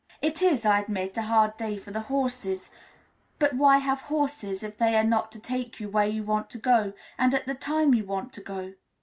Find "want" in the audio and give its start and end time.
6.23-6.49, 8.03-8.33